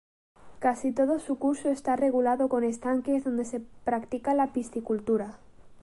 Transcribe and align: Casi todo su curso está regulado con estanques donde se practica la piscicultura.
Casi 0.57 0.91
todo 0.93 1.19
su 1.19 1.37
curso 1.37 1.69
está 1.69 1.95
regulado 1.95 2.49
con 2.49 2.63
estanques 2.63 3.23
donde 3.23 3.45
se 3.45 3.59
practica 3.85 4.33
la 4.33 4.51
piscicultura. 4.51 5.37